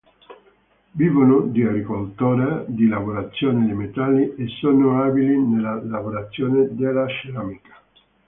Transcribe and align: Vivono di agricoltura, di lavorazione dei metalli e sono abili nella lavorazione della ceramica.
Vivono 0.93 1.41
di 1.41 1.61
agricoltura, 1.61 2.63
di 2.67 2.87
lavorazione 2.87 3.67
dei 3.67 3.75
metalli 3.75 4.33
e 4.35 4.47
sono 4.59 5.03
abili 5.03 5.37
nella 5.37 5.79
lavorazione 5.83 6.69
della 6.73 7.05
ceramica. 7.07 7.79